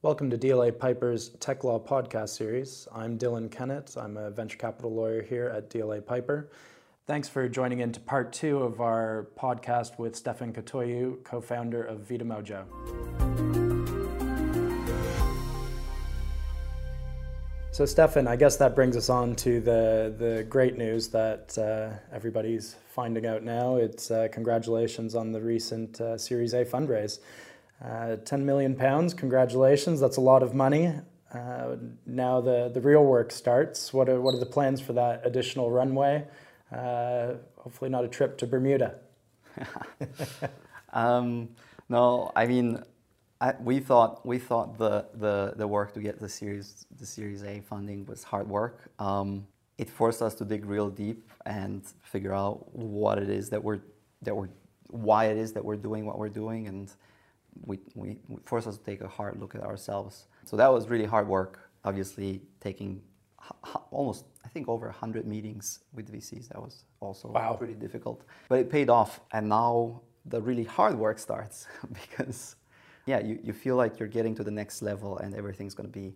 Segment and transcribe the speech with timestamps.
[0.00, 2.86] Welcome to DLA Piper's Tech Law podcast series.
[2.94, 3.96] I'm Dylan Kennett.
[3.96, 6.52] I'm a venture capital lawyer here at DLA Piper.
[7.08, 12.08] Thanks for joining into part two of our podcast with Stefan Catoiu, co founder of
[12.08, 12.62] Vita Mojo.
[17.72, 21.98] So, Stefan, I guess that brings us on to the, the great news that uh,
[22.14, 23.74] everybody's finding out now.
[23.74, 27.18] It's uh, congratulations on the recent uh, Series A fundraise.
[27.84, 30.92] Uh, 10 million pounds, congratulations, that's a lot of money.
[31.32, 33.92] Uh, now the, the real work starts.
[33.92, 36.24] What are, what are the plans for that additional runway?
[36.74, 38.96] Uh, hopefully, not a trip to Bermuda.
[40.92, 41.50] um,
[41.88, 42.82] no, I mean,
[43.40, 47.44] I, we thought we thought the, the, the work to get the series the Series
[47.44, 48.90] A funding was hard work.
[48.98, 53.62] Um, it forced us to dig real deep and figure out what it is that
[53.62, 53.80] we're
[54.22, 54.48] that we're
[54.88, 56.90] why it is that we're doing what we're doing and
[57.64, 60.26] we, we, forced us to take a hard look at ourselves.
[60.44, 63.02] So that was really hard work, obviously taking
[63.90, 66.48] almost, I think, over 100 meetings with VCs.
[66.48, 67.54] That was also wow.
[67.54, 68.22] pretty difficult.
[68.48, 69.20] But it paid off.
[69.32, 72.56] And now the really hard work starts because,
[73.06, 75.98] yeah, you, you feel like you're getting to the next level and everything's going to
[75.98, 76.14] be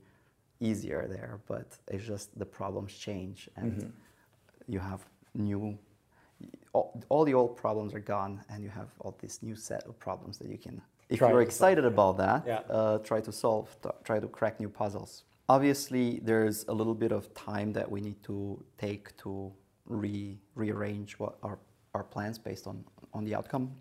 [0.60, 1.40] easier there.
[1.46, 3.90] But it's just the problems change and mm-hmm.
[4.68, 5.78] you have new
[6.72, 9.96] all, all, the old problems are gone and you have all this new set of
[10.00, 10.82] problems that you can
[11.12, 11.92] if try you're excited solve.
[11.94, 12.74] about that, yeah.
[12.74, 15.24] uh, try to solve, try to crack new puzzles.
[15.48, 19.52] Obviously, there's a little bit of time that we need to take to
[19.86, 21.58] re rearrange what our,
[21.94, 23.72] our plans based on, on the outcome.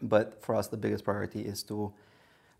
[0.00, 1.92] But for us, the biggest priority is to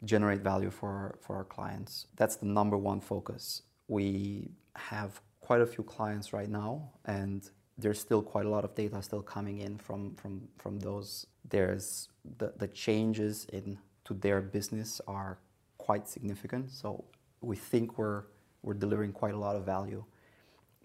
[0.04, 2.06] generate value for, for our clients.
[2.16, 3.62] That's the number one focus.
[3.88, 8.74] We have quite a few clients right now, and there's still quite a lot of
[8.74, 11.26] data still coming in from, from, from those.
[11.52, 12.08] There's
[12.38, 15.38] the, the changes in to their business are
[15.76, 16.70] quite significant.
[16.70, 17.04] So
[17.42, 18.22] we think we're,
[18.62, 20.02] we're delivering quite a lot of value,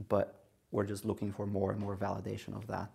[0.09, 2.91] but we're just looking for more and more validation of that.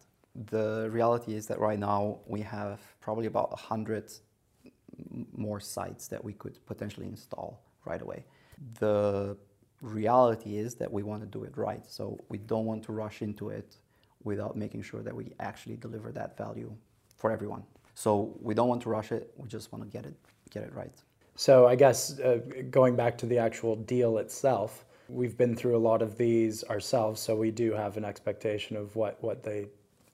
[0.51, 4.13] The reality is that right now we have probably about a 100
[5.35, 8.27] more sites that we could potentially install right away.
[8.81, 9.39] The
[9.81, 11.85] reality is that we want to do it right.
[11.89, 13.77] So we don't want to rush into it
[14.25, 16.77] without making sure that we actually deliver that value
[17.17, 17.63] for everyone.
[17.95, 19.33] So we don't want to rush it.
[19.37, 20.15] We just want to get it
[20.51, 20.93] get it right.
[21.35, 22.41] So I guess uh,
[22.71, 27.21] going back to the actual deal itself, we've been through a lot of these ourselves,
[27.21, 29.67] so we do have an expectation of what what they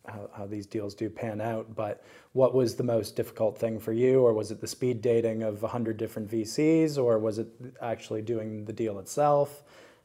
[0.06, 1.74] how, how these deals do pan out.
[1.74, 5.42] But what was the most difficult thing for you, or was it the speed dating
[5.42, 7.48] of hundred different VCs, or was it
[7.82, 9.62] actually doing the deal itself?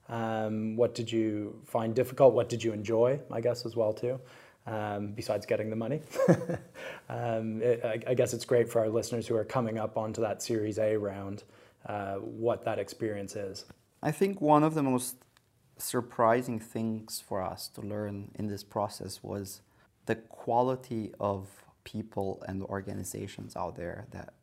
[0.09, 2.33] Um, what did you find difficult?
[2.33, 3.19] What did you enjoy?
[3.31, 4.19] I guess as well too.
[4.65, 5.99] Um, besides getting the money,
[7.09, 10.21] um, it, I, I, guess it's great for our listeners who are coming up onto
[10.21, 11.43] that Series A round.
[11.85, 13.65] Uh, what that experience is.
[14.01, 15.17] I think one of the most
[15.77, 19.59] surprising things for us to learn in this process was
[20.05, 21.49] the quality of
[21.83, 24.33] people and organizations out there that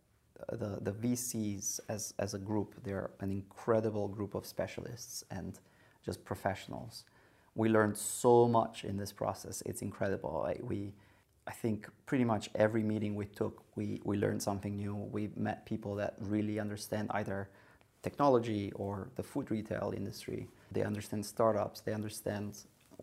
[0.52, 5.58] the, the VCs as, as a group, they're an incredible group of specialists and
[6.04, 7.04] just professionals.
[7.60, 9.62] We learned so much in this process.
[9.66, 10.46] It's incredible.
[10.50, 10.94] I, we,
[11.46, 14.94] I think pretty much every meeting we took, we, we learned something new.
[14.94, 17.50] We met people that really understand either
[18.02, 20.48] technology or the food retail industry.
[20.72, 21.82] They understand startups.
[21.82, 22.50] They understand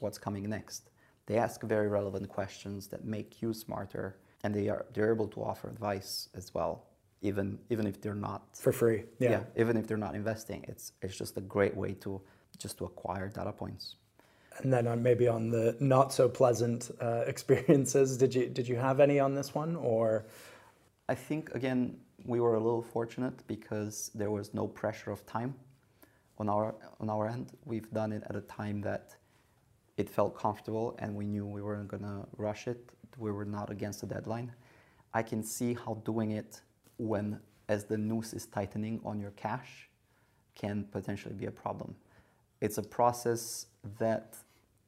[0.01, 0.90] what's coming next.
[1.28, 5.44] They ask very relevant questions that make you smarter, and they are they're able to
[5.44, 6.88] offer advice as well
[7.22, 9.03] even even if they're not for free.
[9.19, 9.31] Yeah.
[9.31, 9.44] yeah.
[9.62, 12.22] even if they're not investing, it's it's just a great way to
[12.57, 13.96] just to acquire data points.
[14.59, 18.75] And then on maybe on the not so pleasant uh, experiences, did you did you
[18.75, 20.25] have any on this one or?
[21.09, 25.56] I think again we were a little fortunate because there was no pressure of time
[26.38, 27.53] on our on our end.
[27.66, 29.16] We've done it at a time that
[29.96, 32.90] it felt comfortable and we knew we weren't gonna rush it.
[33.17, 34.51] We were not against the deadline.
[35.13, 36.62] I can see how doing it
[36.97, 39.90] when as the noose is tightening on your cash
[40.56, 41.96] can potentially be a problem.
[42.61, 43.67] It's a process
[43.99, 44.35] that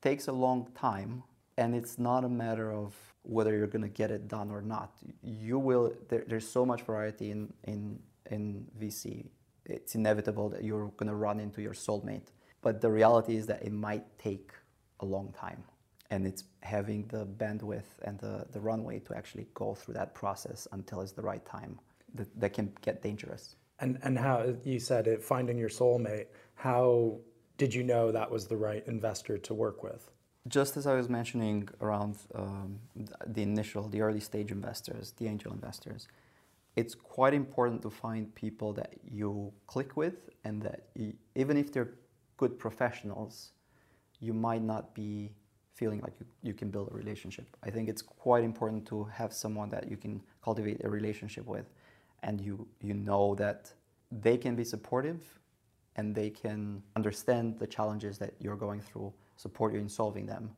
[0.02, 1.24] takes a long time
[1.58, 4.92] and it's not a matter of whether you're going to get it done or not.
[5.22, 8.00] You will there, there's so much variety in in
[8.32, 9.28] in VC.
[9.66, 12.30] It's inevitable that you're going to run into your soulmate.
[12.62, 14.52] But the reality is that it might take
[15.00, 15.64] a long time
[16.10, 20.68] and it's having the bandwidth and the, the runway to actually go through that process
[20.72, 21.80] until it's the right time
[22.16, 23.56] that, that can get dangerous.
[23.80, 26.28] And and how you said it, finding your soulmate.
[26.56, 27.18] How
[27.60, 30.10] did you know that was the right investor to work with?
[30.48, 32.80] Just as I was mentioning around um,
[33.28, 36.08] the initial, the early stage investors, the angel investors,
[36.78, 41.74] it's quite important to find people that you click with and that you, even if
[41.74, 41.92] they're
[42.38, 43.52] good professionals,
[44.22, 45.34] you might not be
[45.74, 47.46] feeling like you, you can build a relationship.
[47.62, 51.66] I think it's quite important to have someone that you can cultivate a relationship with
[52.24, 53.74] and you, you know that
[54.12, 55.39] they can be supportive
[55.96, 60.52] and they can understand the challenges that you're going through, support you in solving them,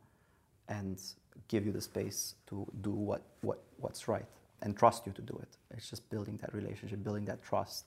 [0.67, 1.01] and
[1.47, 4.25] give you the space to do what, what, what's right
[4.61, 5.57] and trust you to do it.
[5.75, 7.85] It's just building that relationship, building that trust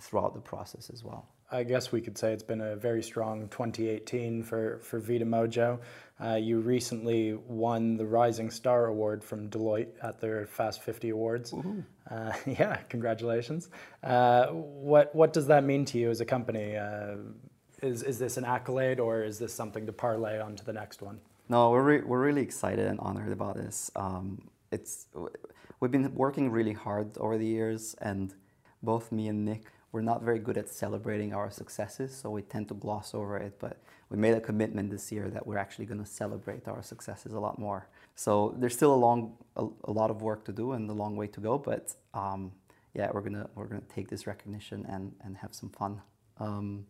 [0.00, 1.28] throughout the process as well.
[1.50, 5.78] I guess we could say it's been a very strong 2018 for, for Vita Mojo.
[6.22, 11.54] Uh, you recently won the Rising Star Award from Deloitte at their Fast 50 Awards.
[12.10, 13.70] Uh, yeah, congratulations.
[14.02, 16.76] Uh, what, what does that mean to you as a company?
[16.76, 17.16] Uh,
[17.82, 21.18] is, is this an accolade or is this something to parlay onto the next one?
[21.48, 23.90] No, we're, re- we're really excited and honored about this.
[23.96, 25.06] Um, it's,
[25.80, 28.34] we've been working really hard over the years, and
[28.82, 32.68] both me and Nick we're not very good at celebrating our successes, so we tend
[32.68, 33.54] to gloss over it.
[33.58, 33.78] But
[34.10, 37.40] we made a commitment this year that we're actually going to celebrate our successes a
[37.40, 37.88] lot more.
[38.14, 41.16] So there's still a long, a, a lot of work to do and a long
[41.16, 41.58] way to go.
[41.58, 42.52] But um,
[42.94, 46.00] yeah, we're gonna we're gonna take this recognition and and have some fun.
[46.38, 46.86] Um,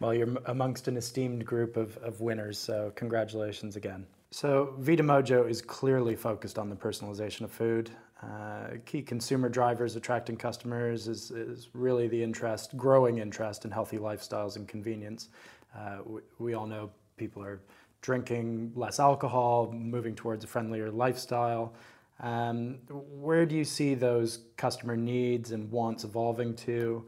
[0.00, 4.06] well, you're amongst an esteemed group of, of winners, so congratulations again.
[4.30, 7.90] So, Vita Mojo is clearly focused on the personalization of food.
[8.22, 13.96] Uh, key consumer drivers attracting customers is, is really the interest, growing interest in healthy
[13.96, 15.28] lifestyles and convenience.
[15.74, 17.60] Uh, we, we, all know people are
[18.02, 21.72] drinking less alcohol, moving towards a friendlier lifestyle.
[22.20, 27.06] Um, where do you see those customer needs and wants evolving to?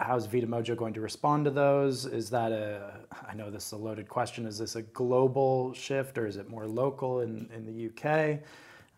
[0.00, 2.06] How's Vita Mojo going to respond to those?
[2.06, 2.92] Is that a,
[3.28, 6.48] I know this is a loaded question, is this a global shift or is it
[6.48, 8.40] more local in, in the UK?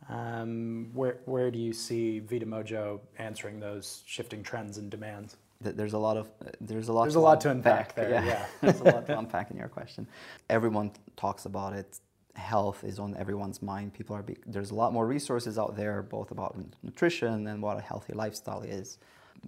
[0.09, 5.37] Um, where, where do you see Vita Mojo answering those shifting trends and demands?
[5.61, 6.31] There's a lot of
[6.61, 7.05] there's a lot.
[7.05, 8.11] There's a lot to unpack there.
[8.11, 8.47] Yeah, yeah.
[8.61, 10.07] there's a lot to unpack in your question.
[10.51, 11.99] Everyone talks about it.
[12.35, 13.95] Health is on everyone's mind.
[13.95, 14.25] People are.
[14.47, 18.61] there's a lot more resources out there, both about nutrition and what a healthy lifestyle
[18.61, 18.99] is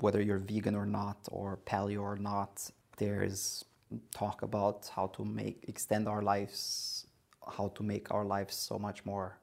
[0.00, 3.64] whether you're vegan or not or paleo or not there's
[4.14, 7.06] talk about how to make extend our lives
[7.56, 9.38] how to make our lives so much more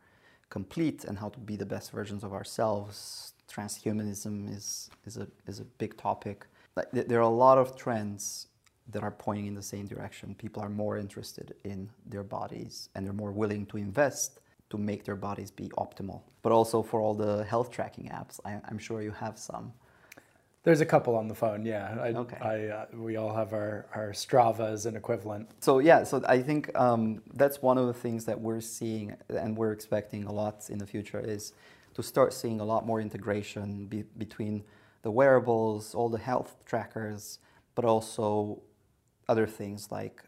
[0.49, 3.33] complete and how to be the best versions of ourselves.
[3.51, 6.45] Transhumanism is is a is a big topic.
[6.75, 8.47] Like, there are a lot of trends
[8.91, 10.35] that are pointing in the same direction.
[10.35, 14.39] People are more interested in their bodies and they're more willing to invest
[14.69, 16.21] to make their bodies be optimal.
[16.41, 19.73] But also for all the health tracking apps I, i'm sure you have some
[20.65, 21.95] there's a couple on the phone, yeah.
[22.01, 22.37] I, okay.
[22.41, 25.47] I, uh, we all have our, our Strava as an equivalent.
[25.61, 29.55] So yeah, so I think um, that's one of the things that we're seeing and
[29.55, 31.53] we're expecting a lot in the future is
[31.93, 34.63] to start seeing a lot more integration be, between
[35.03, 37.37] the wearables, all the health trackers,
[37.75, 38.59] but also
[39.29, 40.23] other things like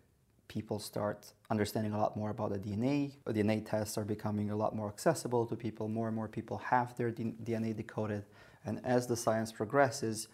[0.47, 3.11] people start understanding a lot more about the DNA.
[3.27, 5.87] DNA tests are becoming a lot more accessible to people.
[5.87, 8.23] More and more people have their DNA decoded.
[8.65, 10.27] And as the science progresses,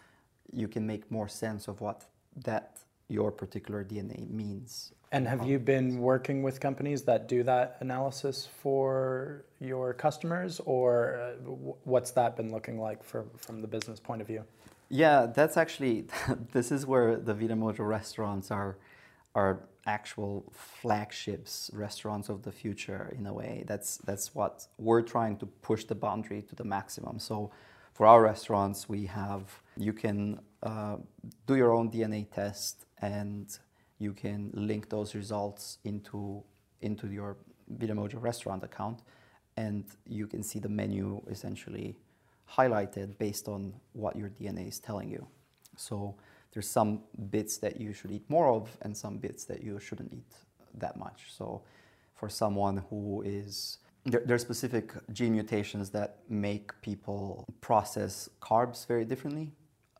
[0.52, 2.06] you can make more sense of what
[2.44, 2.78] that
[3.08, 4.92] your particular DNA means.
[5.12, 11.16] And have you been working with companies that do that analysis for your customers, or
[11.16, 11.50] uh,
[11.84, 14.42] what's that been looking like for, from the business point of view?
[14.88, 16.06] Yeah, that's actually
[16.52, 18.76] this is where the Vita Mojo restaurants are
[19.36, 23.64] are actual flagships, restaurants of the future in a way.
[23.66, 27.18] That's that's what we're trying to push the boundary to the maximum.
[27.18, 27.52] So
[27.94, 30.96] for our restaurants, we have you can uh,
[31.46, 33.56] do your own DNA test and
[33.98, 36.42] you can link those results into
[36.82, 37.36] into your
[37.68, 39.00] Vita Mojo restaurant account,
[39.56, 41.96] and you can see the menu essentially
[42.50, 45.26] highlighted based on what your DNA is telling you.
[45.76, 46.16] So
[46.52, 50.12] there's some bits that you should eat more of and some bits that you shouldn't
[50.12, 50.34] eat
[50.74, 51.32] that much.
[51.36, 51.62] So
[52.14, 58.86] for someone who is there, there, are specific gene mutations that make people process carbs
[58.86, 59.50] very differently.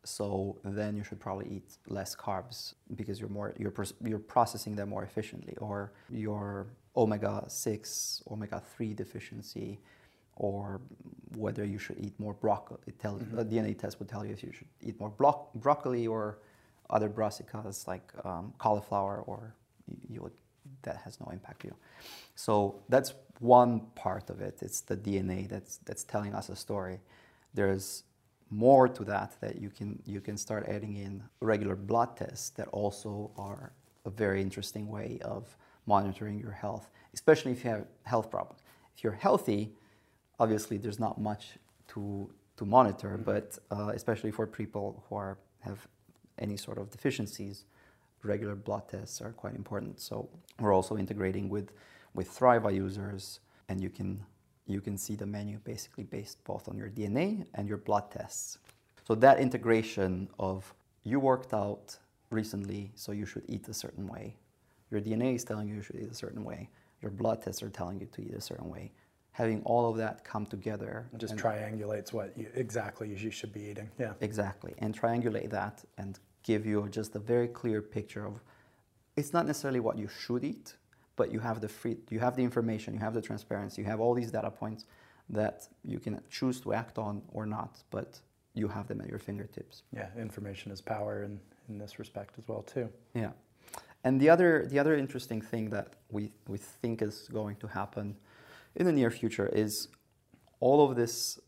[0.05, 3.73] So then you should probably eat less carbs because you're more you're
[4.05, 5.57] you're processing them more efficiently.
[5.59, 9.81] Or your omega six, omega three deficiency,
[10.37, 10.83] or
[11.37, 12.79] whether you should eat more broccoli.
[12.87, 13.39] It tells mm-hmm.
[13.39, 16.39] a DNA test would tell you if you should eat more bro- broccoli or
[16.91, 19.63] other brassicas like um, cauliflower, or you, you would
[20.85, 21.75] that has no impact you.
[22.35, 24.59] So that's one part of it.
[24.62, 27.00] It's the DNA that's that's telling us a story.
[27.53, 28.05] There's
[28.50, 32.69] more to that that you can you can start adding in regular blood tests that
[32.69, 33.73] also are
[34.05, 38.61] a very interesting way of monitoring your health, especially if you have health problems.
[38.97, 39.73] If you're healthy,
[40.38, 45.87] obviously there's not much to to monitor, but uh, especially for people who are have
[46.38, 47.64] any sort of deficiencies,
[48.25, 50.00] regular blood tests are quite important.
[50.00, 50.28] So
[50.61, 51.71] we're also integrating with
[52.14, 54.25] with Thriva users, and you can
[54.66, 58.59] you can see the menu basically based both on your DNA and your blood tests.
[59.07, 61.99] So that integration of you worked out
[62.31, 64.37] recently, so you should eat a certain way.
[64.90, 66.71] Your DNA is telling you you should eat a certain way.
[67.02, 68.93] Your blood tests are telling you to eat a certain way.
[69.33, 73.62] Having all of that come together It just triangulates what you, exactly you should be
[73.71, 73.90] eating.
[73.99, 74.12] Yeah.
[74.21, 78.41] Exactly, and triangulate that and give you just a very clear picture of.
[79.17, 80.75] It's not necessarily what you should eat,
[81.17, 84.01] but you have the free, you have the information, you have the transparency, you have
[84.01, 84.85] all these data points
[85.31, 88.21] that you can choose to act on or not, but
[88.55, 89.83] you have them at your fingertips.
[89.93, 90.09] Yeah.
[90.19, 92.89] Information is power in, in this respect as well too.
[93.15, 93.33] Yeah,
[94.05, 98.17] and the other the other interesting thing that we we think is going to happen
[98.77, 99.89] in the near future is
[100.61, 101.39] all of this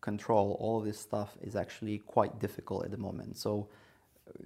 [0.00, 3.36] control, all of this stuff is actually quite difficult at the moment.
[3.36, 3.68] So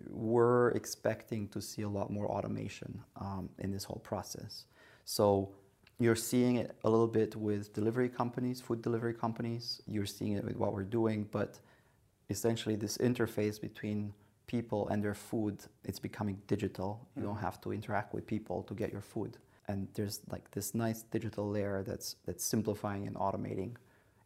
[0.09, 4.65] we're expecting to see a lot more automation um, in this whole process.
[5.05, 5.53] So
[5.99, 9.81] you're seeing it a little bit with delivery companies, food delivery companies.
[9.87, 11.61] You're seeing it with what we're doing, but
[12.31, 14.13] essentially this interface between
[14.47, 18.75] people and their food it's becoming digital you don't have to interact with people to
[18.75, 23.73] get your food and there's like this nice digital layer that's that's simplifying and automating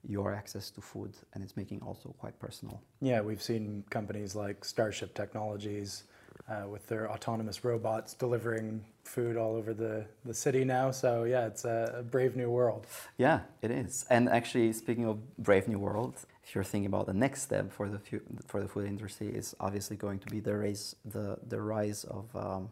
[0.09, 4.65] your access to food and it's making also quite personal Yeah, we've seen companies like
[4.65, 6.05] Starship Technologies
[6.49, 10.91] uh, with their autonomous robots delivering food all over the, the city now.
[10.93, 12.87] So, yeah, it's a, a brave new world.
[13.19, 17.15] yeah it is and actually speaking of brave new world if you're thinking about the
[17.15, 20.55] next step for the fu- for the food industry is obviously going to be the
[20.55, 22.69] rise the the rise of um,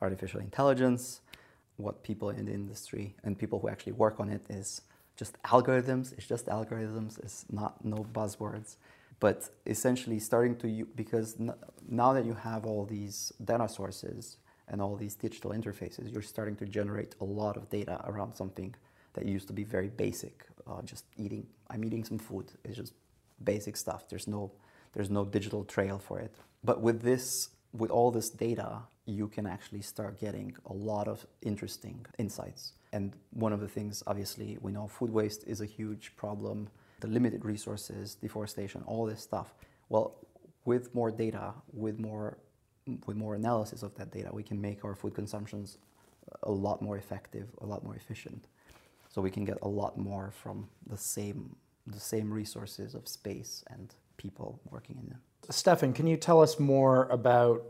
[0.00, 1.20] artificial intelligence
[1.76, 4.82] what people in the industry and people who actually work on it is
[5.16, 8.76] just algorithms it's just algorithms it's not no buzzwords.
[9.20, 11.36] But essentially starting to because
[11.88, 14.38] now that you have all these data sources
[14.68, 18.74] and all these digital interfaces you're starting to generate a lot of data around something
[19.12, 22.94] that used to be very basic uh, just eating i'm eating some food it's just
[23.44, 24.50] basic stuff there's no
[24.92, 26.34] there's no digital trail for it.
[26.62, 31.26] But with this with all this data you can actually start getting a lot of
[31.40, 36.14] interesting insights and one of the things obviously we know food waste is a huge
[36.16, 36.68] problem.
[37.00, 39.54] The limited resources deforestation all this stuff.
[39.88, 40.16] Well
[40.64, 42.38] with more data with more
[43.06, 45.78] with more analysis of that data we can make our food consumptions
[46.44, 48.46] a lot more effective a lot more efficient.
[49.08, 51.56] So we can get a lot more from the same
[51.86, 55.20] the same resources of space and people working in them.
[55.50, 57.64] Stefan, can you tell us more about?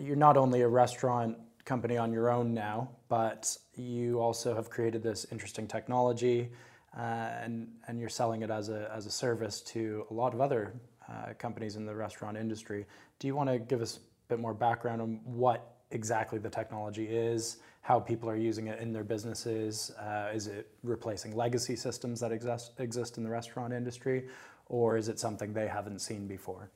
[0.00, 1.36] You're not only a restaurant
[1.68, 6.50] company on your own now, but you also have created this interesting technology,
[6.96, 7.02] uh,
[7.44, 10.72] and and you're selling it as a as a service to a lot of other
[11.08, 12.86] uh, companies in the restaurant industry.
[13.18, 17.06] Do you want to give us a bit more background on what exactly the technology
[17.06, 19.90] is, how people are using it in their businesses?
[20.00, 24.24] Uh, is it replacing legacy systems that exist exist in the restaurant industry,
[24.66, 26.70] or is it something they haven't seen before?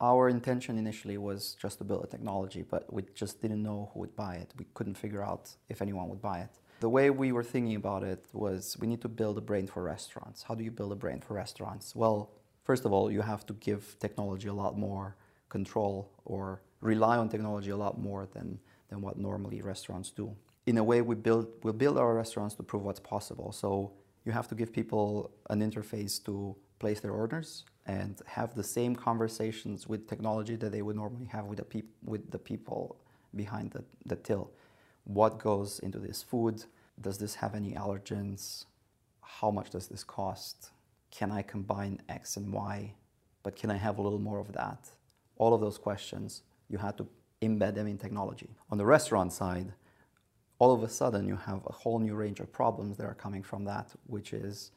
[0.00, 4.00] Our intention initially was just to build a technology, but we just didn't know who
[4.00, 4.52] would buy it.
[4.58, 6.50] We couldn't figure out if anyone would buy it.
[6.80, 9.82] The way we were thinking about it was we need to build a brain for
[9.82, 10.42] restaurants.
[10.42, 11.94] How do you build a brain for restaurants?
[11.94, 12.30] Well,
[12.64, 15.16] first of all, you have to give technology a lot more
[15.48, 18.58] control or rely on technology a lot more than,
[18.88, 20.34] than what normally restaurants do.
[20.66, 23.52] In a way, we build, we build our restaurants to prove what's possible.
[23.52, 23.92] So
[24.24, 28.96] you have to give people an interface to place their orders and have the same
[28.96, 32.96] conversations with technology that they would normally have with the, peop- with the people
[33.34, 34.50] behind the, the till.
[35.04, 36.64] What goes into this food?
[37.00, 38.64] Does this have any allergens?
[39.20, 40.70] How much does this cost?
[41.10, 42.94] Can I combine X and Y?
[43.42, 44.90] But can I have a little more of that?
[45.36, 47.06] All of those questions, you had to
[47.42, 48.48] embed them in technology.
[48.70, 49.72] On the restaurant side,
[50.58, 53.42] all of a sudden you have a whole new range of problems that are coming
[53.42, 54.70] from that, which is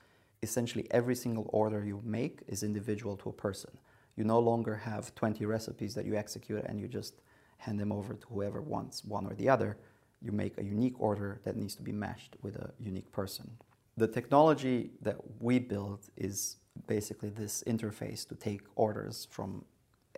[0.44, 3.72] essentially every single order you make is individual to a person.
[4.16, 7.22] You no longer have 20 recipes that you execute and you just
[7.58, 9.78] hand them over to whoever wants one or the other.
[10.22, 13.50] You make a unique order that needs to be matched with a unique person.
[13.98, 19.66] The technology that we build is basically this interface to take orders from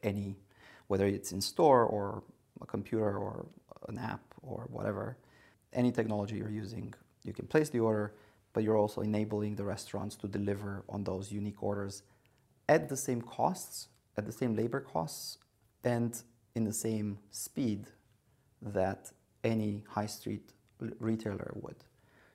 [0.03, 0.37] any,
[0.87, 2.23] whether it's in store or
[2.61, 3.45] a computer or
[3.87, 5.17] an app or whatever,
[5.73, 8.13] any technology you're using, you can place the order,
[8.59, 12.03] but you're also enabling the restaurants to deliver on those unique orders
[12.67, 13.87] at the same costs,
[14.17, 15.37] at the same labor costs,
[15.85, 16.21] and
[16.55, 17.85] in the same speed
[18.61, 19.13] that
[19.45, 20.51] any high street
[20.99, 21.85] retailer would.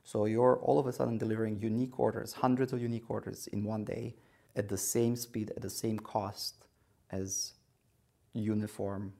[0.02, 3.84] So you're all of a sudden delivering unique orders, hundreds of unique orders in one
[3.84, 4.14] day
[4.56, 6.64] at the same speed, at the same cost
[7.10, 7.52] as
[8.32, 9.12] uniform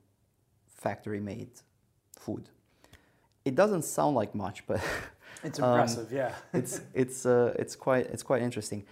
[0.74, 1.50] factory made
[2.18, 2.48] food.
[3.44, 4.80] It doesn't sound like much, but
[5.44, 6.34] it's impressive, um, yeah.
[6.52, 8.84] it's it's uh, it's quite it's quite interesting.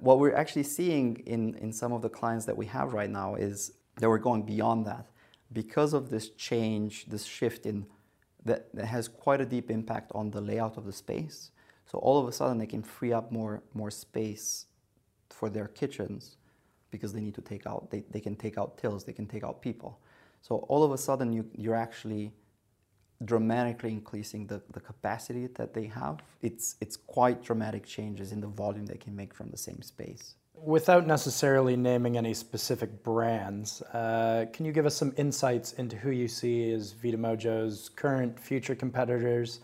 [0.00, 3.34] What we're actually seeing in in some of the clients that we have right now
[3.34, 5.06] is that we're going beyond that
[5.52, 7.86] because of this change, this shift in
[8.44, 11.50] that, that has quite a deep impact on the layout of the space.
[11.86, 14.66] So all of a sudden they can free up more more space
[15.28, 16.36] for their kitchens
[16.90, 19.44] because they need to take out they, they can take out tills, they can take
[19.44, 20.00] out people.
[20.42, 22.32] So all of a sudden you, you're actually
[23.24, 26.20] dramatically increasing the, the capacity that they have.
[26.42, 30.34] It's it's quite dramatic changes in the volume they can make from the same space.
[30.54, 36.10] Without necessarily naming any specific brands, uh, can you give us some insights into who
[36.10, 39.60] you see as Vita Mojo's current, future competitors?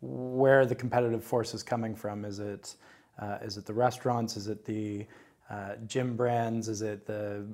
[0.00, 2.24] Where the competitive forces coming from?
[2.24, 2.74] Is it
[3.18, 4.36] uh, is it the restaurants?
[4.36, 5.06] Is it the
[5.50, 6.68] uh, gym brands?
[6.68, 7.44] Is it the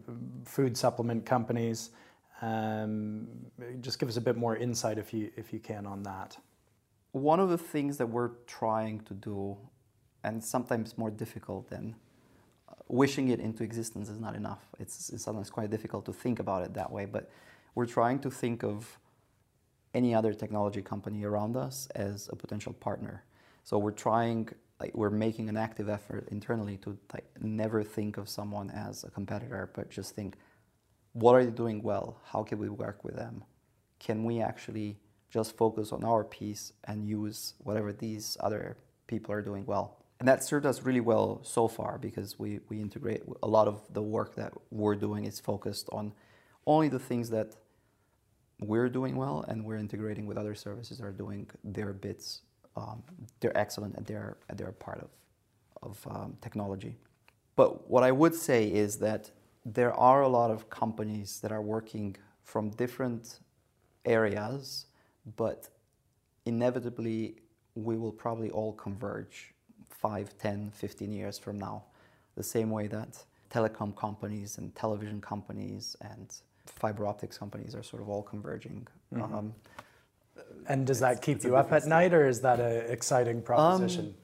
[0.45, 1.91] food supplement companies?
[2.43, 3.29] Um,
[3.81, 6.37] just give us a bit more insight if you if you can on that.
[7.13, 9.57] One of the things that we're trying to do,
[10.23, 11.97] and sometimes more difficult than
[12.89, 14.63] wishing it into existence is not enough.
[14.79, 17.31] It's, it's sometimes quite difficult to think about it that way, but
[17.75, 18.99] we're trying to think of
[19.95, 23.25] any other technology company around us as a potential partner.
[23.65, 28.29] So we're trying, like, we're making an active effort internally to like, never think of
[28.29, 30.37] someone as a competitor, but just think,
[31.17, 32.21] what are they doing well?
[32.33, 33.45] How can we work with them?
[33.99, 34.99] Can we actually
[35.31, 39.97] just focus on our piece and use whatever these other people are doing well?
[40.19, 43.83] and that served us really well so far because we, we integrate a lot of
[43.93, 46.13] the work that we're doing is focused on
[46.67, 47.55] only the things that
[48.61, 52.41] we're doing well and we're integrating with other services that are doing their bits
[52.77, 53.03] um,
[53.41, 55.09] they're excellent and they're, they're part of,
[55.83, 56.97] of um, technology
[57.55, 59.31] but what i would say is that
[59.73, 63.41] there are a lot of companies that are working from different
[64.05, 64.87] areas
[65.37, 65.69] but
[66.45, 67.37] inevitably
[67.75, 69.53] we will probably all converge
[69.91, 71.85] 5, 10, 15 years from now.
[72.37, 76.33] The same way that telecom companies and television companies and
[76.67, 78.87] fiber optics companies are sort of all converging.
[79.15, 79.35] Mm-hmm.
[79.35, 79.55] Um,
[80.69, 84.15] and does that keep you up at night, or is that an exciting proposition?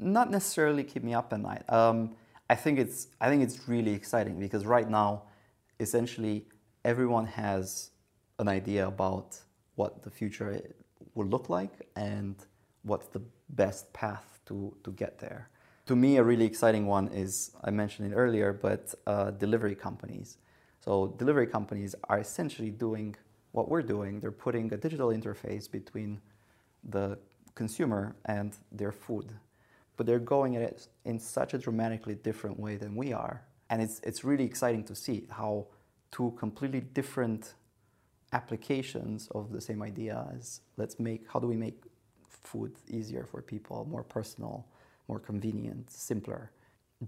[0.00, 1.62] Um, not necessarily keep me up at night.
[1.68, 2.16] Um,
[2.50, 5.22] I think it's I think it's really exciting because right now,
[5.78, 6.46] essentially,
[6.84, 7.90] everyone has
[8.40, 9.38] an idea about
[9.76, 10.60] what the future
[11.14, 12.34] will look like and
[12.82, 15.48] what's the best path to, to get there.
[15.86, 20.38] To me, a really exciting one is, I mentioned it earlier, but uh, delivery companies.
[20.84, 23.14] So, delivery companies are essentially doing
[23.52, 24.18] what we're doing.
[24.18, 26.20] They're putting a digital interface between
[26.82, 27.16] the
[27.54, 29.34] consumer and their food.
[30.00, 33.42] But they're going at it in such a dramatically different way than we are.
[33.68, 35.66] And it's, it's really exciting to see how
[36.10, 37.52] two completely different
[38.32, 41.82] applications of the same idea is let's make how do we make
[42.26, 44.66] food easier for people, more personal,
[45.06, 46.50] more convenient, simpler.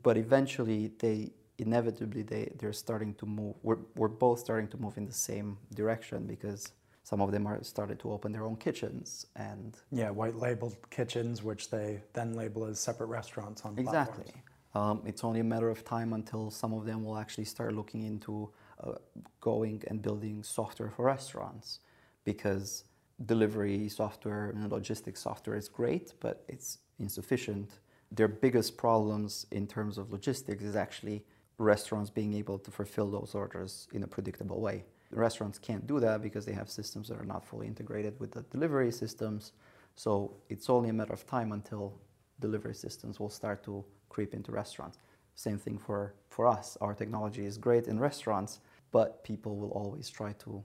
[0.02, 3.54] But eventually, they inevitably they they're starting to move.
[3.62, 6.72] We're we're both starting to move in the same direction because
[7.04, 11.42] some of them are started to open their own kitchens and yeah, white labeled kitchens,
[11.42, 14.32] which they then label as separate restaurants on exactly.
[14.74, 18.04] Um, it's only a matter of time until some of them will actually start looking
[18.04, 18.50] into
[18.82, 18.92] uh,
[19.40, 21.80] going and building software for restaurants
[22.24, 22.84] because
[23.26, 27.80] delivery software and logistics software is great, but it's insufficient.
[28.10, 31.24] Their biggest problems in terms of logistics is actually
[31.58, 34.84] restaurants being able to fulfill those orders in a predictable way.
[35.12, 38.32] The restaurants can't do that because they have systems that are not fully integrated with
[38.32, 39.52] the delivery systems.
[39.94, 42.00] So it's only a matter of time until
[42.40, 44.96] delivery systems will start to creep into restaurants.
[45.34, 46.78] Same thing for, for us.
[46.80, 50.64] Our technology is great in restaurants, but people will always try to,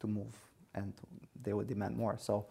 [0.00, 0.34] to move
[0.74, 0.94] and
[1.42, 2.16] they will demand more.
[2.18, 2.46] So,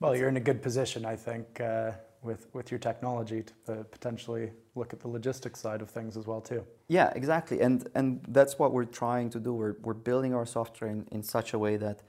[0.00, 1.92] well, you're in a good position, I think, uh,
[2.24, 6.40] with with your technology to potentially look at the logistics side of things as well
[6.40, 6.64] too.
[6.88, 9.52] Yeah, exactly, and and that's what we're trying to do.
[9.52, 12.02] We're we're building our software in, in such a way that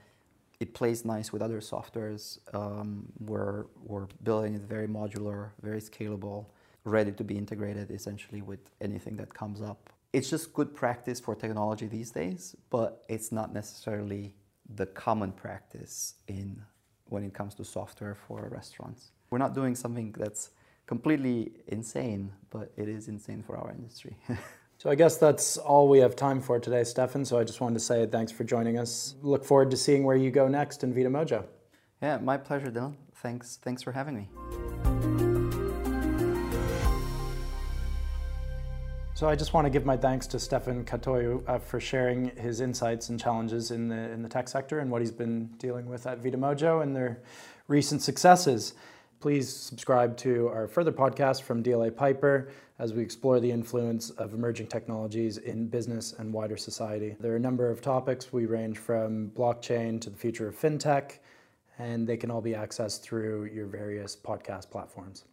[0.60, 2.39] it plays nice with other softwares.
[2.54, 6.45] Um, we're we're building it very modular, very scalable,
[6.84, 9.89] ready to be integrated essentially with anything that comes up.
[10.13, 14.34] It's just good practice for technology these days, but it's not necessarily
[14.75, 16.62] the common practice in
[17.10, 19.12] when it comes to software for restaurants.
[19.36, 20.52] We're not doing something that's
[20.88, 24.15] completely insane, but it is insane for our industry.
[24.78, 27.26] so I guess that's all we have time for today, Stefan.
[27.26, 29.15] So I just wanted to say thanks for joining us.
[29.21, 31.43] Look forward to seeing where you go next in Vita Mojo.
[32.02, 32.95] Yeah, my pleasure, Dylan.
[33.15, 34.30] Thanks, thanks for having me.
[39.15, 42.62] So I just want to give my thanks to Stefan Catoiu uh, for sharing his
[42.62, 46.08] insights and challenges in the in the tech sector and what he's been dealing with
[46.08, 47.21] at Vita Mojo and their
[47.67, 48.76] recent successes.
[49.26, 54.36] Please subscribe to our further podcast from DLA Piper as we explore the influence of
[54.36, 57.16] emerging technologies in business and wider society.
[57.20, 58.32] There are a number of topics.
[58.32, 61.18] We range from blockchain to the future of fintech,
[61.80, 65.24] and they can all be accessed through your various podcast platforms.